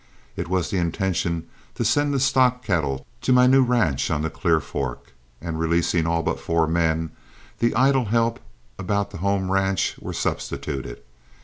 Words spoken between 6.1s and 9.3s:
but four men, the idle help about the